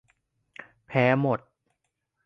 [0.87, 1.39] แพ้หมด